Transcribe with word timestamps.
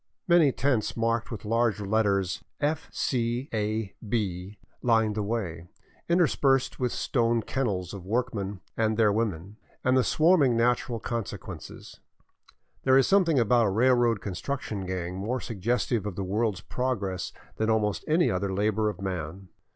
Many 0.27 0.51
tents 0.51 0.97
marked 0.97 1.29
with 1.29 1.45
large 1.45 1.79
letters" 1.79 2.43
F. 2.73 2.89
C. 2.91 3.47
A. 3.53 3.93
B." 4.03 4.57
lined 4.81 5.13
the 5.13 5.21
way, 5.21 5.67
interspersed 6.09 6.79
with 6.79 6.89
the 6.91 6.97
stone 6.97 7.43
kennels 7.43 7.93
of 7.93 8.03
workmen 8.03 8.61
and 8.75 8.97
their 8.97 9.11
women, 9.13 9.57
and 9.83 9.95
the 9.95 10.03
swarming 10.03 10.57
natural 10.57 10.99
con 10.99 11.27
sequences. 11.27 11.99
There 12.81 12.97
is 12.97 13.05
something 13.05 13.37
about 13.37 13.67
a 13.67 13.69
railroad 13.69 14.21
construction 14.21 14.87
gang 14.87 15.17
more 15.17 15.39
suggestive 15.39 16.07
of 16.07 16.15
the 16.15 16.23
world's 16.23 16.61
progress 16.61 17.31
than 17.57 17.69
almost 17.69 18.03
any 18.07 18.31
other 18.31 18.51
labor 18.51 18.89
of 18.89 19.01
man. 19.01 19.49